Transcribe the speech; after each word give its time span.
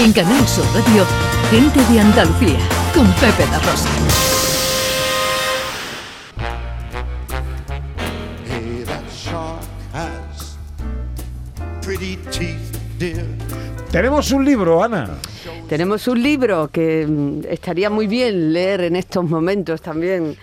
En 0.00 0.12
Canal 0.12 0.46
Sur 0.46 0.64
Radio, 0.66 1.04
Gente 1.50 1.80
de 1.92 1.98
Andalucía, 1.98 2.60
con 2.94 3.04
Pepe 3.14 3.44
da 3.50 3.58
Rosa. 3.58 3.88
Hey, 8.46 8.84
that 8.86 9.02
shark 9.10 9.60
has 9.92 10.56
pretty 11.82 12.16
teeth, 12.30 12.78
dear. 12.96 13.24
Tenemos 13.90 14.30
un 14.30 14.44
libro, 14.44 14.84
Ana. 14.84 15.18
Tenemos 15.68 16.06
un 16.06 16.22
libro 16.22 16.68
que 16.68 17.04
mm, 17.04 17.40
estaría 17.50 17.90
muy 17.90 18.06
bien 18.06 18.52
leer 18.52 18.82
en 18.82 18.94
estos 18.94 19.24
momentos 19.24 19.82
también 19.82 20.36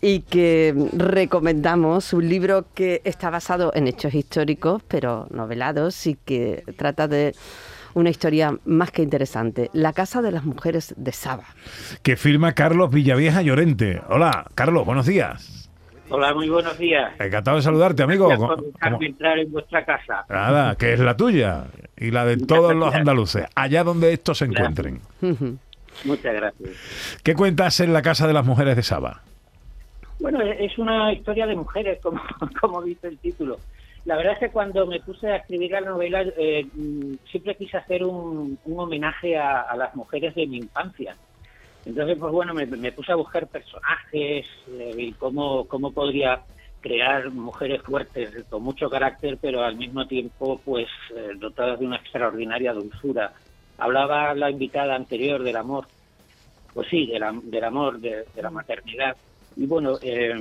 y 0.00 0.20
que 0.20 0.74
recomendamos, 0.92 2.12
un 2.12 2.28
libro 2.28 2.66
que 2.72 3.00
está 3.02 3.30
basado 3.30 3.72
en 3.74 3.88
hechos 3.88 4.14
históricos, 4.14 4.80
pero 4.86 5.26
novelados 5.30 6.06
y 6.06 6.14
que 6.14 6.62
trata 6.76 7.08
de 7.08 7.34
una 7.94 8.10
historia 8.10 8.56
más 8.64 8.90
que 8.90 9.02
interesante, 9.02 9.70
La 9.72 9.92
Casa 9.92 10.22
de 10.22 10.32
las 10.32 10.44
Mujeres 10.44 10.94
de 10.96 11.12
Saba. 11.12 11.44
que 12.02 12.16
firma 12.16 12.52
Carlos 12.52 12.90
Villavieja 12.90 13.42
Llorente. 13.42 14.00
Hola, 14.08 14.46
Carlos, 14.54 14.84
buenos 14.86 15.06
días. 15.06 15.70
Hola, 16.08 16.34
muy 16.34 16.48
buenos 16.50 16.76
días. 16.78 17.12
Encantado 17.18 17.56
de 17.56 17.62
saludarte, 17.62 18.02
amigo. 18.02 18.28
Gracias 18.28 18.46
por 18.48 18.56
¿Cómo- 18.58 18.70
dejarme 18.72 18.96
cómo- 18.98 19.06
entrar 19.08 19.38
en 19.38 19.50
vuestra 19.52 19.84
casa. 19.84 20.24
Nada, 20.28 20.74
que 20.76 20.92
es 20.92 21.00
la 21.00 21.16
tuya 21.16 21.64
y 21.96 22.10
la 22.10 22.24
de 22.26 22.36
todos 22.36 22.74
los 22.74 22.94
andaluces, 22.94 23.46
allá 23.54 23.82
donde 23.82 24.12
estos 24.12 24.38
se 24.38 24.44
encuentren. 24.44 25.00
Muchas 26.04 26.34
gracias. 26.34 26.70
¿Qué 27.22 27.34
cuentas 27.34 27.80
en 27.80 27.92
la 27.92 28.02
Casa 28.02 28.26
de 28.26 28.32
las 28.34 28.44
Mujeres 28.44 28.76
de 28.76 28.82
Saba? 28.82 29.22
Bueno, 30.20 30.40
es 30.42 30.76
una 30.78 31.12
historia 31.12 31.46
de 31.46 31.56
mujeres, 31.56 31.98
como, 32.02 32.20
como 32.60 32.82
dice 32.82 33.08
el 33.08 33.18
título. 33.18 33.58
La 34.04 34.16
verdad 34.16 34.32
es 34.32 34.38
que 34.40 34.50
cuando 34.50 34.86
me 34.86 35.00
puse 35.00 35.28
a 35.28 35.36
escribir 35.36 35.70
la 35.70 35.80
novela, 35.80 36.22
eh, 36.36 36.66
mm, 36.72 37.14
siempre 37.30 37.54
quise 37.54 37.76
hacer 37.76 38.04
un, 38.04 38.58
homenaje 38.66 39.36
a, 39.36 39.60
a 39.60 39.76
las 39.76 39.94
mujeres 39.94 40.34
de 40.34 40.46
mi 40.46 40.58
infancia. 40.58 41.16
Entonces, 41.84 42.16
pues 42.18 42.32
bueno, 42.32 42.54
me, 42.54 42.66
me 42.66 42.92
puse 42.92 43.12
a 43.12 43.16
buscar 43.16 43.46
personajes 43.48 44.46
eh, 44.68 44.94
y 44.96 45.12
cómo, 45.12 45.66
cómo 45.66 45.92
podría 45.92 46.42
crear 46.80 47.30
mujeres 47.30 47.82
fuertes, 47.82 48.44
con 48.48 48.62
mucho 48.62 48.90
carácter, 48.90 49.38
pero 49.40 49.62
al 49.62 49.76
mismo 49.76 50.06
tiempo, 50.06 50.60
pues, 50.64 50.88
eh, 51.16 51.30
dotadas 51.36 51.78
de 51.78 51.86
una 51.86 51.96
extraordinaria 51.96 52.72
dulzura. 52.72 53.32
Hablaba 53.78 54.34
la 54.34 54.50
invitada 54.50 54.94
anterior 54.94 55.42
del 55.42 55.56
amor, 55.56 55.86
pues 56.74 56.88
sí, 56.88 57.06
del, 57.06 57.50
del 57.50 57.64
amor, 57.64 58.00
de 58.00 58.26
la 58.40 58.50
maternidad. 58.50 59.16
Y 59.56 59.66
bueno, 59.66 59.98
eh, 60.02 60.34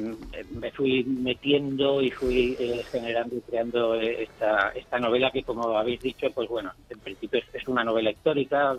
me 0.52 0.72
fui 0.72 1.04
metiendo 1.04 2.02
y 2.02 2.12
fui 2.12 2.56
eh, 2.60 2.82
generando 2.92 3.36
y 3.36 3.42
creando 3.42 3.96
eh, 3.96 4.24
esta, 4.24 4.70
esta 4.70 5.00
novela 5.00 5.32
que, 5.32 5.44
como 5.44 5.78
habéis 5.78 6.02
dicho, 6.02 6.28
pues 6.34 6.48
bueno, 6.50 6.72
en 6.90 7.00
principio 7.00 7.40
es, 7.40 7.46
es 7.62 7.68
una 7.68 7.84
novela 7.84 8.12
histórica 8.12 8.78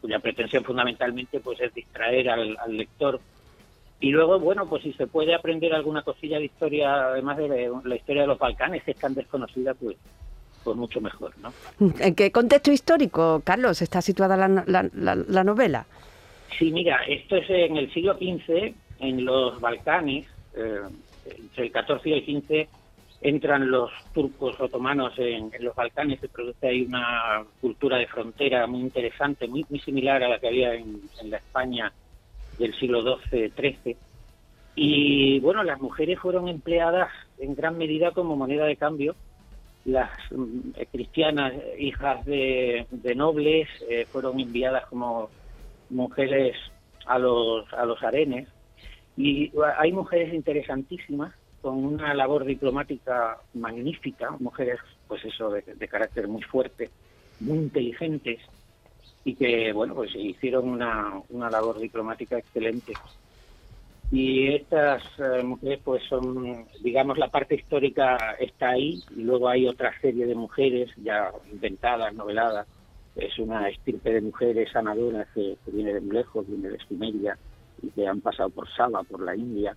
cuya 0.00 0.18
pretensión 0.18 0.64
fundamentalmente 0.64 1.40
pues 1.40 1.60
es 1.60 1.72
distraer 1.74 2.30
al, 2.30 2.56
al 2.58 2.76
lector. 2.76 3.20
Y 4.00 4.10
luego, 4.10 4.40
bueno, 4.40 4.66
pues 4.66 4.82
si 4.82 4.92
se 4.94 5.06
puede 5.06 5.34
aprender 5.34 5.74
alguna 5.74 6.02
cosilla 6.02 6.38
de 6.38 6.46
historia, 6.46 7.08
además 7.08 7.36
de 7.36 7.70
la 7.84 7.96
historia 7.96 8.22
de 8.22 8.28
los 8.28 8.38
Balcanes, 8.38 8.82
que 8.82 8.92
es 8.92 8.96
tan 8.98 9.14
desconocida, 9.14 9.74
pues, 9.74 9.96
pues 10.64 10.74
mucho 10.76 11.00
mejor, 11.02 11.32
¿no? 11.38 11.52
¿En 12.00 12.14
qué 12.14 12.32
contexto 12.32 12.72
histórico, 12.72 13.42
Carlos, 13.44 13.82
está 13.82 14.00
situada 14.00 14.36
la, 14.38 14.48
la- 14.66 14.88
la- 14.94 15.14
la 15.16 15.44
novela? 15.44 15.84
Sí, 16.58 16.72
mira, 16.72 17.02
esto 17.06 17.36
es 17.36 17.48
en 17.50 17.76
el 17.76 17.92
siglo 17.92 18.14
XV, 18.14 18.72
en 19.00 19.24
los 19.24 19.60
Balcanes, 19.60 20.26
eh, 20.54 20.80
entre 21.24 21.66
el 21.66 21.72
XIV 21.72 22.00
y 22.04 22.12
el 22.12 22.42
XV, 22.42 22.68
entran 23.22 23.70
los 23.70 23.90
turcos 24.14 24.58
otomanos 24.60 25.12
en, 25.18 25.50
los 25.60 25.74
Balcanes, 25.74 26.20
se 26.20 26.28
produce 26.28 26.66
ahí 26.66 26.82
una 26.82 27.44
cultura 27.60 27.98
de 27.98 28.06
frontera 28.06 28.66
muy 28.66 28.80
interesante, 28.80 29.46
muy, 29.46 29.64
muy 29.68 29.80
similar 29.80 30.22
a 30.22 30.28
la 30.28 30.38
que 30.38 30.48
había 30.48 30.74
en, 30.74 31.02
la 31.24 31.36
España 31.36 31.92
del 32.58 32.74
siglo 32.74 33.02
XII-XIII. 33.02 33.96
Y 34.76 35.40
bueno, 35.40 35.62
las 35.62 35.80
mujeres 35.80 36.18
fueron 36.18 36.48
empleadas 36.48 37.10
en 37.38 37.54
gran 37.54 37.76
medida 37.76 38.12
como 38.12 38.36
moneda 38.36 38.64
de 38.64 38.76
cambio. 38.76 39.14
Las 39.84 40.10
mm, 40.30 40.70
cristianas, 40.90 41.52
hijas 41.78 42.24
de, 42.24 42.86
de 42.90 43.14
nobles, 43.14 43.68
eh, 43.88 44.06
fueron 44.10 44.40
enviadas 44.40 44.86
como 44.86 45.28
mujeres 45.90 46.56
a 47.06 47.18
los, 47.18 47.70
a 47.72 47.84
los 47.84 48.02
arenes. 48.02 48.48
Y 49.16 49.52
hay 49.78 49.92
mujeres 49.92 50.32
interesantísimas 50.32 51.34
con 51.60 51.84
una 51.84 52.14
labor 52.14 52.44
diplomática 52.44 53.38
magnífica, 53.54 54.30
mujeres, 54.38 54.78
pues 55.06 55.24
eso, 55.24 55.50
de, 55.50 55.88
carácter 55.88 56.26
muy 56.26 56.42
fuerte, 56.42 56.90
muy 57.40 57.58
inteligentes 57.58 58.40
y 59.24 59.34
que, 59.34 59.72
bueno, 59.72 59.94
pues 59.94 60.14
hicieron 60.14 60.68
una, 60.68 61.20
una 61.28 61.50
labor 61.50 61.78
diplomática 61.78 62.38
excelente. 62.38 62.94
Y 64.12 64.48
estas 64.54 65.02
eh, 65.18 65.42
mujeres, 65.44 65.80
pues 65.84 66.02
son, 66.08 66.66
digamos, 66.82 67.16
la 67.16 67.28
parte 67.28 67.54
histórica 67.54 68.16
está 68.40 68.70
ahí, 68.70 69.00
y 69.16 69.22
luego 69.22 69.48
hay 69.48 69.68
otra 69.68 69.92
serie 70.00 70.26
de 70.26 70.34
mujeres 70.34 70.90
ya 70.96 71.30
inventadas, 71.50 72.12
noveladas. 72.14 72.66
Es 73.14 73.38
una 73.38 73.68
estirpe 73.68 74.12
de 74.12 74.20
mujeres 74.20 74.70
sanadoras 74.72 75.28
que, 75.32 75.56
viene 75.66 75.94
de 75.94 76.00
lejos, 76.00 76.46
viene 76.48 76.70
de 76.70 76.78
Sumeria, 76.78 77.38
y 77.82 77.88
que 77.90 78.06
han 78.06 78.20
pasado 78.20 78.50
por 78.50 78.68
Saba, 78.70 79.02
por 79.02 79.20
la 79.20 79.36
India, 79.36 79.76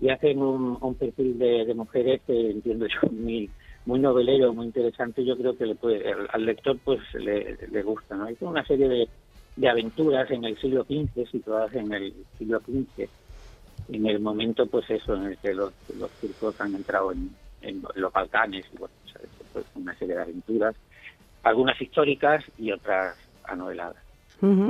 y 0.00 0.08
hacen 0.10 0.40
un, 0.40 0.78
un 0.80 0.94
perfil 0.94 1.38
de, 1.38 1.64
de 1.64 1.74
mujeres 1.74 2.20
que 2.26 2.50
entiendo 2.50 2.86
yo 2.86 3.08
muy 3.10 3.50
muy 3.84 3.98
novelero, 3.98 4.54
muy 4.54 4.66
interesante. 4.66 5.24
Yo 5.24 5.36
creo 5.36 5.56
que 5.56 5.66
le 5.66 5.74
puede, 5.74 6.12
al, 6.12 6.28
al 6.30 6.44
lector 6.46 6.78
pues 6.84 7.00
le, 7.14 7.58
le 7.68 7.82
gusta. 7.82 8.14
¿no? 8.14 8.26
Hay 8.26 8.36
una 8.40 8.64
serie 8.64 8.88
de, 8.88 9.08
de 9.56 9.68
aventuras 9.68 10.30
en 10.30 10.44
el 10.44 10.56
siglo 10.60 10.84
XV, 10.84 11.26
situadas 11.28 11.74
en 11.74 11.92
el 11.92 12.14
siglo 12.38 12.60
XV 12.60 13.08
en 13.88 14.06
el 14.06 14.20
momento 14.20 14.66
pues 14.66 14.88
eso 14.90 15.14
en 15.14 15.24
el 15.24 15.38
que 15.38 15.54
los, 15.54 15.72
los 15.96 16.10
turcos 16.12 16.60
han 16.60 16.74
entrado 16.74 17.12
en, 17.12 17.30
en 17.60 17.82
los 17.94 18.12
Balcanes 18.12 18.66
y 18.72 18.78
bueno 18.78 18.94
pues, 19.52 19.66
una 19.74 19.96
serie 19.98 20.14
de 20.14 20.22
aventuras 20.22 20.74
algunas 21.42 21.80
históricas 21.80 22.44
y 22.58 22.72
otras 22.72 23.16
anoveladas 23.44 24.01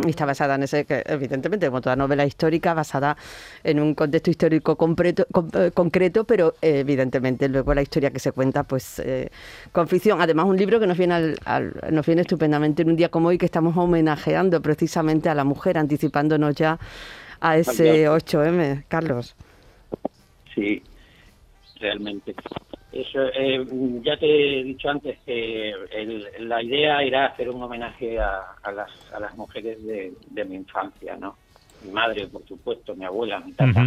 Y 0.07 0.11
está 0.11 0.27
basada 0.27 0.57
en 0.57 0.65
ese, 0.65 0.85
que 0.85 1.03
evidentemente, 1.07 1.67
como 1.67 1.81
toda 1.81 1.97
novela 1.97 2.27
histórica, 2.27 2.75
basada 2.75 3.17
en 3.65 3.81
un 3.81 3.95
contexto 3.95 4.31
histórico 4.31 4.77
con- 4.77 4.95
eh, 5.03 5.71
concreto, 5.73 6.25
pero 6.25 6.55
eh, 6.61 6.81
evidentemente 6.81 7.49
luego 7.49 7.73
la 7.73 7.81
historia 7.81 8.11
que 8.11 8.19
se 8.19 8.33
cuenta, 8.33 8.65
pues 8.65 8.99
eh, 8.99 9.31
con 9.73 9.89
ficción. 9.89 10.21
Además, 10.21 10.45
un 10.47 10.59
libro 10.59 10.79
que 10.79 10.87
nos 10.87 10.99
viene, 10.99 11.15
al- 11.15 11.39
al- 11.47 11.73
nos 11.91 12.05
viene 12.05 12.21
estupendamente 12.21 12.83
en 12.83 12.91
un 12.91 12.97
día 12.97 13.09
como 13.09 13.29
hoy, 13.29 13.39
que 13.39 13.47
estamos 13.47 13.75
homenajeando 13.77 14.61
precisamente 14.61 15.29
a 15.31 15.35
la 15.35 15.45
mujer, 15.45 15.79
anticipándonos 15.79 16.55
ya 16.55 16.79
a 17.41 17.57
ese 17.57 18.09
8M, 18.09 18.85
Carlos. 18.89 19.35
sí 20.55 20.83
realmente 21.81 22.35
eso 22.93 23.21
eh, 23.35 23.65
ya 24.03 24.17
te 24.19 24.61
he 24.61 24.65
dicho 24.65 24.89
antes 24.91 25.19
que 25.25 25.71
el- 25.93 26.27
la 26.49 26.63
idea 26.63 27.03
era 27.03 27.27
hacer 27.27 27.49
un 27.51 27.63
homenaje 27.63 28.19
a, 28.21 28.43
a 28.63 28.73
las 28.73 28.91
a 29.13 29.21
las 29.21 29.35
mujeres 29.37 29.83
de, 29.85 30.13
de 30.31 30.45
mi 30.45 30.57
infancia 30.57 31.17
no 31.17 31.37
mi 31.85 31.91
madre 31.91 32.27
por 32.27 32.45
supuesto 32.47 32.95
mi 32.95 33.05
abuela 33.05 33.41
mi 33.41 33.53
tata 33.53 33.81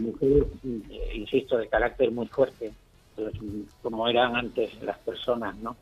mujeres, 0.00 0.44
eh, 0.90 1.12
insisto, 1.14 1.56
de 1.58 1.68
carácter 1.68 2.10
muy 2.10 2.26
fuerte, 2.26 2.72
pues, 3.14 3.32
como 3.82 4.08
eran 4.08 4.34
antes 4.34 4.80
las 4.82 4.98
personas, 4.98 5.54
¿no? 5.58 5.76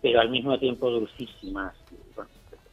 Pero 0.00 0.20
al 0.20 0.30
mismo 0.30 0.58
tiempo 0.58 0.90
dulcísimas. 0.90 1.74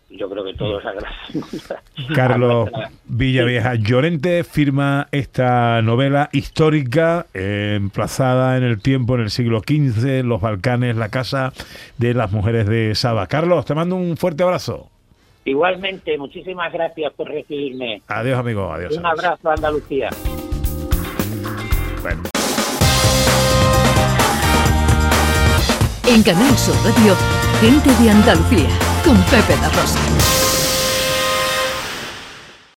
Yo 0.10 0.30
creo 0.30 0.44
que 0.46 0.54
todos 0.54 0.84
agradecemos. 0.86 1.74
Carlos 2.16 2.70
Villavieja 3.06 3.76
Llorente 3.76 4.44
firma 4.44 5.08
esta 5.12 5.82
novela 5.82 6.30
histórica 6.32 7.26
eh, 7.34 7.74
emplazada 7.76 8.58
en 8.58 8.64
el 8.64 8.82
tiempo, 8.82 9.16
en 9.16 9.22
el 9.22 9.30
siglo 9.30 9.60
XV, 9.60 10.20
en 10.20 10.30
los 10.30 10.40
Balcanes, 10.42 10.96
la 10.96 11.10
casa 11.10 11.52
de 11.98 12.14
las 12.14 12.32
mujeres 12.32 12.68
de 12.68 12.96
Saba. 12.96 13.28
Carlos, 13.28 13.66
te 13.66 13.76
mando 13.76 13.96
un 13.96 14.16
fuerte 14.16 14.44
abrazo. 14.44 14.90
Igualmente, 15.44 16.18
muchísimas 16.18 16.72
gracias 16.74 17.14
por 17.14 17.30
recibirme. 17.30 18.02
Adiós, 18.08 18.40
amigo. 18.40 18.72
Adiós. 18.72 18.98
Un 18.98 19.06
adiós. 19.06 19.24
abrazo 19.24 19.50
a 19.50 19.54
Andalucía. 19.54 20.10
Bueno. 22.02 22.24
En 26.10 26.24
Canal 26.24 26.58
Sur 26.58 26.76
Radio, 26.86 27.16
Gente 27.60 27.90
de 28.02 28.10
Andalucía, 28.10 28.70
con 29.08 29.24
Pepe 29.24 29.56
da 29.62 29.70
Rosa. 29.70 30.47